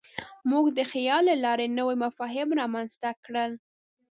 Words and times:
موږ 0.49 0.65
د 0.77 0.79
خیال 0.91 1.23
له 1.29 1.35
لارې 1.45 1.67
نوي 1.79 1.95
مفاهیم 2.03 2.49
رامنځ 2.59 2.91
ته 3.01 3.09
کړل. 3.25 3.51